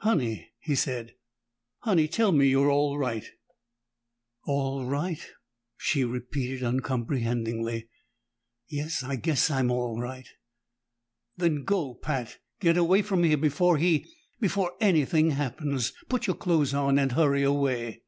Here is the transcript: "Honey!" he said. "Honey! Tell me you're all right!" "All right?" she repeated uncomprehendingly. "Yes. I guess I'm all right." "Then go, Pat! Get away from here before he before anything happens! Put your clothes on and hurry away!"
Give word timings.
"Honey!" 0.00 0.50
he 0.58 0.74
said. 0.74 1.14
"Honey! 1.84 2.08
Tell 2.08 2.32
me 2.32 2.48
you're 2.48 2.68
all 2.68 2.98
right!" 2.98 3.24
"All 4.44 4.86
right?" 4.86 5.24
she 5.76 6.02
repeated 6.02 6.64
uncomprehendingly. 6.64 7.88
"Yes. 8.66 9.04
I 9.04 9.14
guess 9.14 9.52
I'm 9.52 9.70
all 9.70 10.00
right." 10.00 10.26
"Then 11.36 11.62
go, 11.62 11.94
Pat! 11.94 12.38
Get 12.58 12.76
away 12.76 13.02
from 13.02 13.22
here 13.22 13.36
before 13.36 13.78
he 13.78 14.04
before 14.40 14.72
anything 14.80 15.30
happens! 15.30 15.92
Put 16.08 16.26
your 16.26 16.34
clothes 16.34 16.74
on 16.74 16.98
and 16.98 17.12
hurry 17.12 17.44
away!" 17.44 18.02